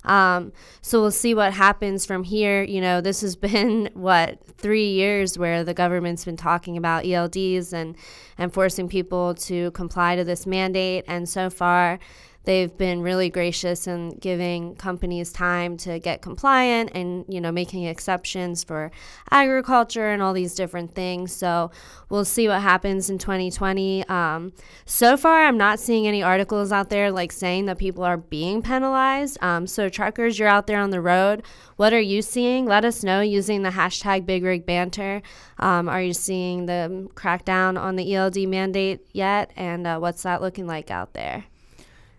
Um, 0.04 0.52
so 0.80 1.00
we'll 1.00 1.10
see 1.10 1.34
what 1.34 1.52
happens 1.52 2.06
from 2.06 2.22
here. 2.22 2.62
You 2.62 2.80
know, 2.80 3.00
this 3.00 3.20
has 3.22 3.36
been 3.48 3.90
what 3.94 4.38
three 4.56 4.88
years 4.88 5.38
where 5.38 5.64
the 5.64 5.74
government's 5.74 6.24
been 6.24 6.36
talking 6.36 6.76
about 6.76 7.04
ELDs 7.04 7.72
and 7.72 7.96
and 8.38 8.52
forcing 8.52 8.88
people 8.88 9.34
to 9.34 9.70
comply 9.72 10.16
to 10.16 10.24
this 10.24 10.46
mandate, 10.46 11.04
and 11.06 11.28
so 11.28 11.50
far. 11.50 11.98
They've 12.44 12.74
been 12.74 13.02
really 13.02 13.28
gracious 13.28 13.86
in 13.86 14.16
giving 14.18 14.74
companies 14.76 15.30
time 15.30 15.76
to 15.78 15.98
get 15.98 16.22
compliant 16.22 16.90
and, 16.94 17.26
you 17.28 17.38
know, 17.40 17.52
making 17.52 17.84
exceptions 17.84 18.64
for 18.64 18.90
agriculture 19.30 20.08
and 20.08 20.22
all 20.22 20.32
these 20.32 20.54
different 20.54 20.94
things. 20.94 21.32
So 21.32 21.70
we'll 22.08 22.24
see 22.24 22.48
what 22.48 22.62
happens 22.62 23.10
in 23.10 23.18
2020. 23.18 24.08
Um, 24.08 24.52
so 24.86 25.18
far, 25.18 25.44
I'm 25.44 25.58
not 25.58 25.78
seeing 25.80 26.06
any 26.06 26.22
articles 26.22 26.72
out 26.72 26.88
there 26.88 27.12
like 27.12 27.30
saying 27.30 27.66
that 27.66 27.76
people 27.76 28.04
are 28.04 28.16
being 28.16 28.62
penalized. 28.62 29.36
Um, 29.42 29.66
so, 29.66 29.90
truckers, 29.90 30.38
you're 30.38 30.48
out 30.48 30.66
there 30.66 30.80
on 30.80 30.90
the 30.90 31.00
road. 31.00 31.42
What 31.76 31.92
are 31.92 32.00
you 32.00 32.22
seeing? 32.22 32.64
Let 32.64 32.84
us 32.84 33.04
know 33.04 33.20
using 33.20 33.62
the 33.62 33.70
hashtag 33.70 34.24
Big 34.24 34.44
Rig 34.44 34.64
Banter. 34.64 35.20
Um, 35.58 35.88
are 35.88 36.02
you 36.02 36.14
seeing 36.14 36.66
the 36.66 37.08
crackdown 37.14 37.78
on 37.78 37.96
the 37.96 38.14
ELD 38.14 38.48
mandate 38.48 39.00
yet? 39.12 39.50
And 39.56 39.86
uh, 39.86 39.98
what's 39.98 40.22
that 40.22 40.40
looking 40.40 40.66
like 40.66 40.90
out 40.90 41.12
there? 41.12 41.44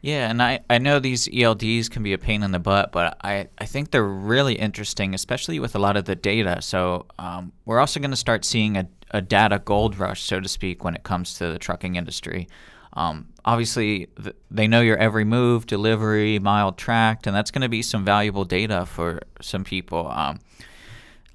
Yeah, 0.02 0.30
and 0.32 0.42
I, 0.42 0.62
I 0.68 0.80
know 0.80 1.00
these 1.00 1.28
ELDs 1.28 1.90
can 1.90 2.02
be 2.02 2.14
a 2.14 2.18
pain 2.18 2.42
in 2.42 2.52
the 2.52 2.60
butt, 2.60 2.92
but 2.92 3.18
I, 3.24 3.50
I 3.60 3.66
think 3.66 3.92
they're 3.92 4.04
really 4.04 4.56
interesting, 4.56 5.14
especially 5.14 5.60
with 5.60 5.76
a 5.76 5.80
lot 5.80 5.96
of 5.96 6.06
the 6.06 6.16
data. 6.16 6.60
So 6.62 7.06
um, 7.20 7.52
we're 7.66 7.80
also 7.80 8.00
going 8.00 8.10
to 8.12 8.18
start 8.18 8.44
seeing 8.44 8.78
a, 8.78 8.88
a 9.12 9.22
data 9.22 9.62
gold 9.64 10.00
rush, 10.00 10.24
so 10.24 10.40
to 10.40 10.50
speak, 10.50 10.84
when 10.84 10.96
it 10.96 11.04
comes 11.04 11.36
to 11.36 11.52
the 11.52 11.60
trucking 11.60 11.98
industry. 11.98 12.48
Um, 12.94 13.28
obviously, 13.46 14.08
th- 14.22 14.36
they 14.50 14.68
know 14.68 14.82
your 14.82 14.98
every 14.98 15.24
move, 15.24 15.68
delivery, 15.68 16.40
mile 16.40 16.72
tracked, 16.72 17.28
and 17.28 17.36
that's 17.36 17.52
going 17.52 17.62
to 17.62 17.70
be 17.70 17.84
some 17.84 18.04
valuable 18.04 18.44
data 18.44 18.88
for 18.88 19.22
some 19.40 19.64
people. 19.64 20.08
Um, 20.10 20.40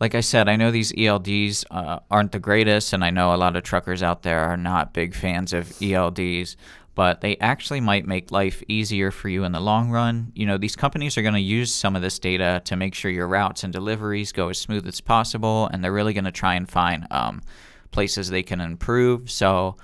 like 0.01 0.15
I 0.15 0.21
said, 0.21 0.49
I 0.49 0.57
know 0.57 0.71
these 0.71 0.93
ELDs 0.93 1.65
uh, 1.71 2.01
aren't 2.11 2.33
the 2.33 2.39
greatest, 2.39 2.93
and 2.93 3.05
I 3.05 3.11
know 3.11 3.33
a 3.33 3.37
lot 3.37 3.57
of 3.57 3.63
truckers 3.63 4.03
out 4.03 4.23
there 4.23 4.41
are 4.41 4.57
not 4.57 4.93
big 4.93 5.15
fans 5.15 5.53
of 5.53 5.69
ELDs, 5.81 6.57
but 6.97 7.21
they 7.21 7.37
actually 7.37 7.79
might 7.79 8.07
make 8.07 8.33
life 8.33 8.63
easier 8.69 9.11
for 9.11 9.29
you 9.29 9.45
in 9.45 9.53
the 9.53 9.61
long 9.61 9.91
run. 9.91 10.33
You 10.35 10.47
know, 10.47 10.57
these 10.57 10.75
companies 10.75 11.19
are 11.19 11.23
going 11.23 11.35
to 11.35 11.41
use 11.41 11.73
some 11.73 11.95
of 11.95 12.01
this 12.01 12.19
data 12.19 12.63
to 12.65 12.75
make 12.75 12.95
sure 12.95 13.11
your 13.11 13.29
routes 13.29 13.63
and 13.63 13.73
deliveries 13.73 14.33
go 14.33 14.49
as 14.49 14.59
smooth 14.59 14.89
as 14.89 15.03
possible, 15.03 15.69
and 15.71 15.85
they're 15.85 15.93
really 15.93 16.15
going 16.15 16.25
to 16.25 16.33
try 16.33 16.55
and 16.55 16.67
find 16.67 17.07
um, 17.11 17.43
places 17.91 18.31
they 18.31 18.43
can 18.43 18.63
improve. 18.63 19.31
So, 19.31 19.77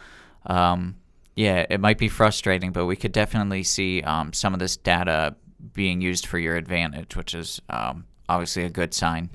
um, 0.46 0.96
yeah, 1.36 1.66
it 1.68 1.80
might 1.80 1.98
be 1.98 2.08
frustrating, 2.08 2.72
but 2.72 2.86
we 2.86 2.96
could 2.96 3.12
definitely 3.12 3.62
see 3.62 4.00
um, 4.00 4.32
some 4.32 4.54
of 4.54 4.58
this 4.58 4.78
data 4.78 5.36
being 5.74 6.00
used 6.00 6.26
for 6.26 6.38
your 6.38 6.56
advantage, 6.56 7.14
which 7.14 7.34
is 7.34 7.60
um, 7.68 8.06
obviously 8.26 8.64
a 8.64 8.70
good 8.70 8.94
sign. 8.94 9.28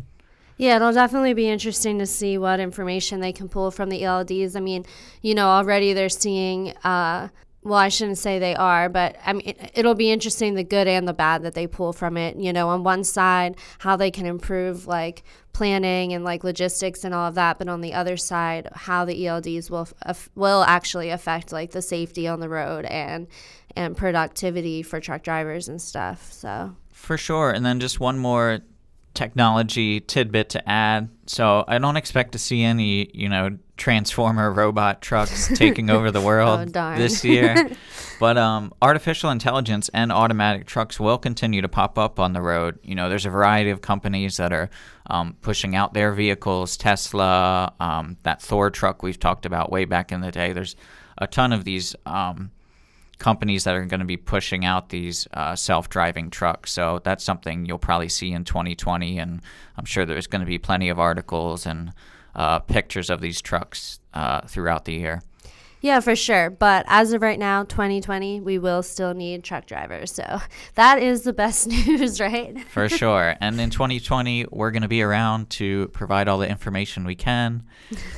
Yeah, 0.57 0.77
it'll 0.77 0.93
definitely 0.93 1.35
be 1.35 1.47
interesting 1.47 1.99
to 1.99 2.07
see 2.07 2.39
what 2.39 2.59
information 2.59 3.19
they 3.19 3.31
can 3.31 3.47
pull 3.47 3.69
from 3.69 3.89
the 3.89 4.01
ELDs. 4.01 4.55
I 4.55 4.61
mean, 4.61 4.83
you 5.21 5.35
know, 5.35 5.45
already 5.45 5.93
they're 5.93 6.09
seeing, 6.09 6.75
uh, 6.83 7.27
well, 7.67 7.79
I 7.79 7.89
shouldn't 7.89 8.17
say 8.17 8.39
they 8.39 8.55
are, 8.55 8.87
but 8.87 9.17
I 9.25 9.33
mean, 9.33 9.45
it, 9.45 9.71
it'll 9.75 9.93
be 9.93 10.09
interesting 10.09 10.53
the 10.53 10.63
good 10.63 10.87
and 10.87 11.05
the 11.05 11.13
bad 11.13 11.43
that 11.43 11.53
they 11.53 11.67
pull 11.67 11.91
from 11.91 12.15
it. 12.15 12.37
You 12.37 12.53
know, 12.53 12.69
on 12.69 12.83
one 12.83 13.03
side, 13.03 13.57
how 13.79 13.97
they 13.97 14.09
can 14.09 14.25
improve 14.25 14.87
like 14.87 15.23
planning 15.51 16.13
and 16.13 16.23
like 16.23 16.45
logistics 16.45 17.03
and 17.03 17.13
all 17.13 17.27
of 17.27 17.35
that, 17.35 17.59
but 17.59 17.67
on 17.67 17.81
the 17.81 17.93
other 17.93 18.15
side, 18.15 18.69
how 18.73 19.03
the 19.03 19.25
ELDs 19.25 19.69
will 19.69 19.89
will 20.35 20.63
actually 20.63 21.09
affect 21.09 21.51
like 21.51 21.71
the 21.71 21.81
safety 21.81 22.25
on 22.25 22.39
the 22.39 22.47
road 22.47 22.85
and 22.85 23.27
and 23.75 23.97
productivity 23.97 24.81
for 24.81 25.01
truck 25.01 25.21
drivers 25.23 25.67
and 25.67 25.81
stuff. 25.81 26.31
So 26.31 26.73
For 26.93 27.17
sure. 27.17 27.51
And 27.51 27.65
then 27.65 27.81
just 27.81 27.99
one 27.99 28.17
more 28.17 28.59
technology 29.13 29.99
tidbit 29.99 30.49
to 30.49 30.69
add. 30.69 31.09
So 31.25 31.65
I 31.67 31.79
don't 31.79 31.97
expect 31.97 32.31
to 32.31 32.39
see 32.39 32.63
any, 32.63 33.09
you 33.13 33.27
know, 33.27 33.57
transformer 33.77 34.51
robot 34.51 35.01
trucks 35.01 35.47
taking 35.55 35.89
over 35.89 36.11
the 36.11 36.21
world 36.21 36.75
Oh, 36.75 36.95
this 36.97 37.23
year. 37.23 37.69
but 38.19 38.37
um, 38.37 38.73
artificial 38.81 39.29
intelligence 39.29 39.89
and 39.93 40.11
automatic 40.11 40.65
trucks 40.65 40.99
will 40.99 41.17
continue 41.17 41.61
to 41.61 41.67
pop 41.69 41.97
up 41.97 42.19
on 42.19 42.33
the 42.33 42.41
road. 42.41 42.79
You 42.83 42.95
know, 42.95 43.07
there's 43.09 43.25
a 43.25 43.29
variety 43.29 43.69
of 43.69 43.81
companies 43.81 44.37
that 44.37 44.51
are 44.51 44.69
um, 45.09 45.35
pushing 45.41 45.75
out 45.75 45.93
their 45.93 46.11
vehicles. 46.11 46.75
Tesla, 46.77 47.73
um, 47.79 48.17
that 48.23 48.41
Thor 48.41 48.69
truck 48.69 49.03
we've 49.03 49.19
talked 49.19 49.45
about 49.45 49.71
way 49.71 49.85
back 49.85 50.11
in 50.11 50.21
the 50.21 50.31
day. 50.31 50.51
There's 50.53 50.75
a 51.17 51.27
ton 51.27 51.53
of 51.53 51.63
these 51.63 51.95
um, 52.05 52.51
companies 53.19 53.63
that 53.63 53.75
are 53.75 53.85
going 53.85 53.99
to 53.99 54.05
be 54.05 54.17
pushing 54.17 54.65
out 54.65 54.89
these 54.89 55.27
uh, 55.33 55.55
self-driving 55.55 56.29
trucks. 56.29 56.71
So 56.71 57.01
that's 57.03 57.23
something 57.23 57.65
you'll 57.65 57.79
probably 57.79 58.09
see 58.09 58.31
in 58.31 58.43
2020, 58.43 59.17
and 59.17 59.41
I'm 59.77 59.85
sure 59.85 60.05
there's 60.05 60.27
going 60.27 60.41
to 60.41 60.45
be 60.47 60.57
plenty 60.59 60.89
of 60.89 60.99
articles 60.99 61.65
and 61.65 61.93
uh, 62.37 62.59
pictures 62.59 63.09
of 63.09 63.19
these 63.19 63.41
trucks 63.41 63.99
uh, 64.13 64.41
throughout 64.41 64.85
the 64.85 64.93
year. 64.93 65.21
Yeah, 65.79 65.99
for 65.99 66.15
sure. 66.15 66.49
But 66.49 66.85
as 66.87 67.13
of 67.13 67.21
right 67.21 67.37
now, 67.37 67.63
2020, 67.63 68.41
we 68.41 68.57
will 68.57 68.81
still 68.81 69.13
need 69.13 69.43
truck 69.43 69.67
drivers. 69.67 70.11
So 70.11 70.39
that 70.75 71.01
is 71.01 71.23
the 71.23 71.33
best 71.33 71.67
news, 71.87 72.19
right? 72.19 72.59
For 72.69 72.89
sure. 72.89 73.35
And 73.39 73.59
in 73.59 73.69
2020, 73.69 74.47
we're 74.51 74.71
going 74.71 74.81
to 74.81 74.87
be 74.87 75.01
around 75.01 75.49
to 75.51 75.87
provide 75.89 76.27
all 76.27 76.39
the 76.39 76.49
information 76.49 77.05
we 77.05 77.15
can. 77.15 77.63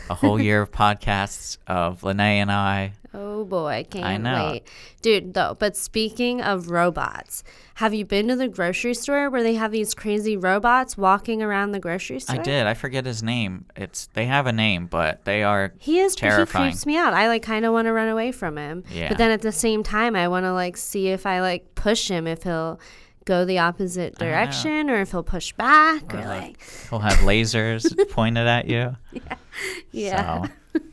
A 0.10 0.16
whole 0.16 0.40
year 0.40 0.62
of 0.62 0.72
podcasts 0.72 1.58
of 1.68 2.04
Lene 2.04 2.20
and 2.20 2.52
I. 2.52 2.94
Oh 3.14 3.44
boy, 3.44 3.86
can't 3.90 4.06
I 4.06 4.18
know. 4.18 4.52
wait. 4.52 4.68
Dude, 5.02 5.34
though, 5.34 5.56
but 5.58 5.76
speaking 5.76 6.42
of 6.42 6.70
robots, 6.70 7.44
have 7.76 7.94
you 7.94 8.06
been 8.06 8.28
to 8.28 8.36
the 8.36 8.48
grocery 8.48 8.94
store 8.94 9.30
where 9.32 9.42
they 9.42 9.56
have 9.56 9.72
these 9.72 9.96
crazy 9.96 10.38
robots 10.38 10.96
walking 10.96 11.42
around 11.42 11.72
the 11.72 11.80
grocery 11.80 12.20
store? 12.20 12.36
I 12.40 12.44
did. 12.44 12.68
I 12.68 12.76
forget 12.76 13.06
his 13.06 13.24
name. 13.24 13.66
It's 13.76 14.08
they 14.14 14.28
have 14.28 14.46
a 14.46 14.52
name, 14.54 14.86
but 14.86 15.26
they 15.26 15.42
are 15.44 15.74
He 15.80 16.00
is 16.00 16.16
terrifying. 16.16 16.66
He 16.66 16.72
creeps 16.72 16.86
me 16.86 16.98
out. 16.98 17.14
I 17.14 17.28
like 17.28 17.42
kind 17.42 17.66
of 17.66 17.74
want 17.74 17.88
to 17.88 17.94
run 17.94 18.10
away 18.10 18.32
from 18.32 18.58
him. 18.58 18.84
Yeah. 18.92 19.10
But 19.10 19.18
then 19.18 19.32
at 19.32 19.42
the 19.42 19.52
same 19.52 19.82
time, 19.82 20.16
I 20.16 20.28
want 20.28 20.46
to 20.46 20.54
like 20.54 20.78
see 20.78 21.08
if 21.08 21.26
I 21.26 21.42
like 21.42 21.74
push 21.74 22.10
him, 22.10 22.28
if 22.28 22.44
he'll 22.44 22.80
go 23.26 23.44
the 23.46 23.58
opposite 23.60 24.16
direction, 24.20 24.90
or 24.90 25.02
if 25.02 25.12
he'll 25.12 25.24
push 25.24 25.52
back, 25.54 26.14
or, 26.14 26.18
Or, 26.18 26.22
like, 26.26 26.42
like, 26.42 26.64
He'll 26.90 27.00
have 27.00 27.18
lasers 27.20 27.86
pointed 28.10 28.46
at 28.48 28.68
you. 28.68 28.96
yeah. 29.92 30.46
So. 30.74 30.82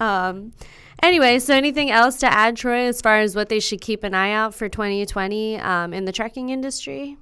Um, 0.00 0.52
anyway, 1.02 1.38
so 1.38 1.54
anything 1.54 1.90
else 1.90 2.18
to 2.18 2.32
add, 2.32 2.56
Troy, 2.56 2.86
as 2.86 3.00
far 3.00 3.18
as 3.18 3.34
what 3.34 3.48
they 3.48 3.60
should 3.60 3.80
keep 3.80 4.04
an 4.04 4.14
eye 4.14 4.32
out 4.32 4.54
for 4.54 4.68
2020 4.68 5.58
um, 5.58 5.92
in 5.92 6.04
the 6.04 6.12
trucking 6.12 6.50
industry? 6.50 7.16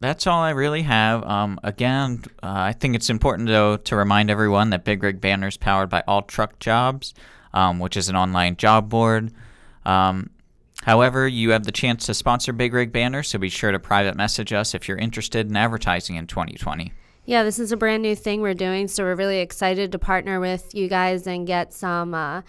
That's 0.00 0.26
all 0.26 0.40
I 0.40 0.50
really 0.50 0.82
have. 0.82 1.22
Um, 1.24 1.60
again, 1.62 2.22
uh, 2.42 2.48
I 2.52 2.72
think 2.72 2.94
it's 2.94 3.10
important 3.10 3.48
though 3.48 3.76
to 3.76 3.96
remind 3.96 4.30
everyone 4.30 4.70
that 4.70 4.82
Big 4.82 5.02
Rig 5.02 5.20
Banter 5.20 5.48
is 5.48 5.58
powered 5.58 5.90
by 5.90 6.02
All 6.08 6.22
Truck 6.22 6.58
Jobs, 6.58 7.12
um, 7.52 7.78
which 7.78 7.98
is 7.98 8.08
an 8.08 8.16
online 8.16 8.56
job 8.56 8.88
board. 8.88 9.30
Um, 9.84 10.30
however, 10.84 11.28
you 11.28 11.50
have 11.50 11.64
the 11.64 11.72
chance 11.72 12.06
to 12.06 12.14
sponsor 12.14 12.54
Big 12.54 12.72
Rig 12.72 12.92
Banter, 12.92 13.22
so 13.22 13.38
be 13.38 13.50
sure 13.50 13.72
to 13.72 13.78
private 13.78 14.16
message 14.16 14.54
us 14.54 14.74
if 14.74 14.88
you're 14.88 14.96
interested 14.96 15.50
in 15.50 15.56
advertising 15.56 16.16
in 16.16 16.26
2020. 16.26 16.94
Yeah, 17.26 17.42
this 17.42 17.58
is 17.58 17.70
a 17.70 17.76
brand 17.76 18.02
new 18.02 18.16
thing 18.16 18.40
we're 18.40 18.54
doing, 18.54 18.88
so 18.88 19.04
we're 19.04 19.14
really 19.14 19.40
excited 19.40 19.92
to 19.92 19.98
partner 19.98 20.40
with 20.40 20.74
you 20.74 20.88
guys 20.88 21.26
and 21.26 21.46
get 21.46 21.74
some, 21.74 22.14
uh, 22.14 22.40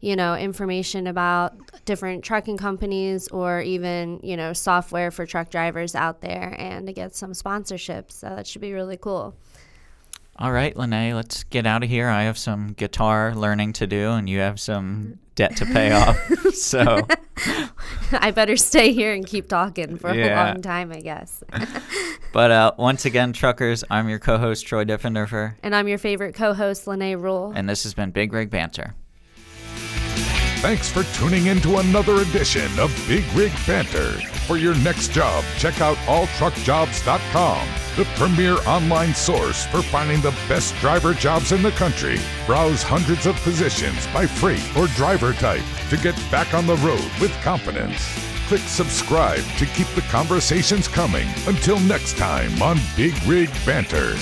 you 0.00 0.16
know, 0.16 0.34
information 0.36 1.06
about 1.06 1.54
different 1.86 2.22
trucking 2.24 2.58
companies 2.58 3.28
or 3.28 3.60
even, 3.62 4.20
you 4.22 4.36
know, 4.36 4.52
software 4.52 5.10
for 5.10 5.24
truck 5.26 5.50
drivers 5.50 5.94
out 5.94 6.20
there 6.20 6.54
and 6.58 6.86
to 6.86 6.92
get 6.92 7.14
some 7.14 7.32
sponsorships. 7.32 8.12
So 8.12 8.28
that 8.28 8.46
should 8.46 8.60
be 8.60 8.72
really 8.72 8.96
cool. 8.98 9.34
All 10.36 10.50
right, 10.50 10.76
Lene, 10.76 11.14
let's 11.14 11.44
get 11.44 11.64
out 11.64 11.84
of 11.84 11.88
here. 11.88 12.08
I 12.08 12.24
have 12.24 12.36
some 12.36 12.72
guitar 12.72 13.34
learning 13.36 13.72
to 13.74 13.86
do, 13.86 14.10
and 14.10 14.28
you 14.28 14.40
have 14.40 14.58
some 14.58 15.20
debt 15.36 15.56
to 15.58 15.64
pay 15.64 15.92
off. 16.00 16.18
So 16.52 17.06
I 18.12 18.32
better 18.32 18.56
stay 18.56 18.92
here 18.92 19.12
and 19.12 19.24
keep 19.24 19.48
talking 19.48 19.96
for 19.96 20.12
Yeah. 20.12 20.50
a 20.50 20.52
long 20.54 20.62
time, 20.62 20.90
I 20.92 21.00
guess. 21.00 21.42
But 22.32 22.50
uh, 22.50 22.72
once 22.78 23.04
again, 23.04 23.32
truckers, 23.32 23.84
I'm 23.88 24.08
your 24.08 24.18
co-host 24.18 24.66
Troy 24.66 24.84
Diffenderfer, 24.84 25.54
and 25.62 25.72
I'm 25.72 25.86
your 25.86 25.98
favorite 25.98 26.34
co-host, 26.34 26.88
Lene 26.88 27.16
Rule. 27.16 27.52
and 27.54 27.68
this 27.68 27.84
has 27.84 27.94
been 27.94 28.10
Big 28.10 28.32
Rig 28.32 28.50
Banter. 28.50 28.96
Thanks 30.64 30.88
for 30.88 31.02
tuning 31.18 31.48
in 31.48 31.60
to 31.60 31.76
another 31.76 32.22
edition 32.22 32.78
of 32.78 32.90
Big 33.06 33.22
Rig 33.34 33.52
Banter. 33.66 34.12
For 34.46 34.56
your 34.56 34.74
next 34.76 35.12
job, 35.12 35.44
check 35.58 35.82
out 35.82 35.98
alltruckjobs.com, 36.06 37.68
the 37.98 38.06
premier 38.16 38.56
online 38.66 39.14
source 39.14 39.66
for 39.66 39.82
finding 39.82 40.22
the 40.22 40.34
best 40.48 40.74
driver 40.76 41.12
jobs 41.12 41.52
in 41.52 41.60
the 41.60 41.70
country. 41.72 42.18
Browse 42.46 42.82
hundreds 42.82 43.26
of 43.26 43.36
positions 43.42 44.06
by 44.06 44.26
freight 44.26 44.74
or 44.74 44.86
driver 44.96 45.34
type 45.34 45.64
to 45.90 45.98
get 45.98 46.16
back 46.30 46.54
on 46.54 46.66
the 46.66 46.76
road 46.76 47.10
with 47.20 47.30
confidence. 47.42 48.00
Click 48.46 48.62
subscribe 48.62 49.44
to 49.58 49.66
keep 49.66 49.88
the 49.88 50.06
conversations 50.08 50.88
coming. 50.88 51.28
Until 51.46 51.78
next 51.80 52.16
time 52.16 52.62
on 52.62 52.78
Big 52.96 53.12
Rig 53.24 53.50
Banter. 53.66 54.16